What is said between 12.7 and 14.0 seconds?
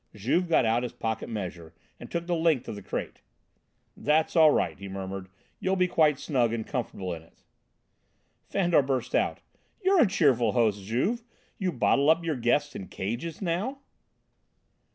in cages now!"